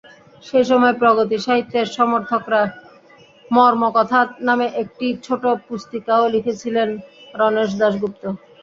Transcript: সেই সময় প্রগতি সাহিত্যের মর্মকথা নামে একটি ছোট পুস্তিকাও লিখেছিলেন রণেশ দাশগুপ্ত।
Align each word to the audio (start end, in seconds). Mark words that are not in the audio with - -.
সেই 0.43 0.65
সময় 0.69 0.93
প্রগতি 1.01 1.37
সাহিত্যের 1.39 1.87
মর্মকথা 3.51 4.19
নামে 4.47 4.67
একটি 4.81 5.07
ছোট 5.25 5.43
পুস্তিকাও 5.67 6.23
লিখেছিলেন 6.35 6.89
রণেশ 7.39 7.71
দাশগুপ্ত। 7.79 8.23